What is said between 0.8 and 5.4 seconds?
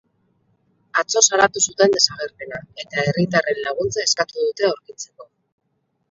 Atzo salatu zuten desagerpena, eta herritarren laguntza eskatu dute aurkitzeko.